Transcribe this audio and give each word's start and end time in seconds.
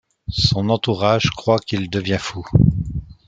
Son 0.35 0.69
entourage 0.69 1.29
croit 1.29 1.59
qu’il 1.59 1.87
devient 1.87 2.17
fou. 2.19 2.43